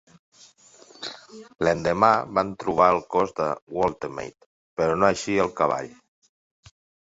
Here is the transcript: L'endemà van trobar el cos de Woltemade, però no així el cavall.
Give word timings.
L'endemà 1.67 2.09
van 2.41 2.55
trobar 2.65 2.89
el 2.95 3.03
cos 3.17 3.37
de 3.43 3.51
Woltemade, 3.77 4.51
però 4.81 4.99
no 5.03 5.11
així 5.13 5.41
el 5.49 5.57
cavall. 5.63 5.97